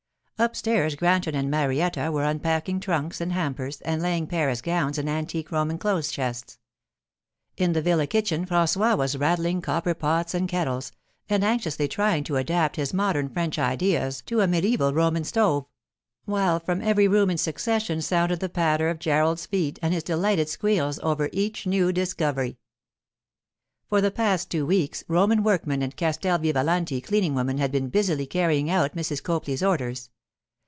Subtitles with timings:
[0.43, 5.51] Upstairs Granton and Marietta were unpacking trunks and hampers and laying Paris gowns in antique
[5.51, 6.57] Roman clothes chests;
[7.57, 10.91] in the villa kitchen François was rattling copper pots and kettles,
[11.29, 15.67] and anxiously trying to adapt his modern French ideas to a mediaeval Roman stove;
[16.25, 20.49] while from every room in succession sounded the patter of Gerald's feet and his delighted
[20.49, 22.57] squeals over each new discovery.
[23.89, 28.25] For the past two weeks Roman workmen and Castel Vivalanti cleaning women had been busily
[28.25, 29.21] carrying out Mrs.
[29.21, 30.09] Copley's orders.